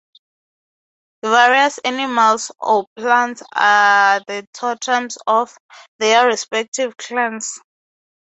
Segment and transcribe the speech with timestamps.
[1.21, 5.55] The various animals or plants are the totems of
[5.99, 7.59] their respective clans.